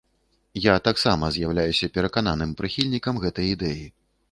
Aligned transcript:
Я 0.71 0.75
таксама 0.87 1.29
з'яўляюся 1.35 1.91
перакананым 1.99 2.57
прыхільнікам 2.63 3.23
гэтай 3.27 3.55
ідэі. 3.55 3.89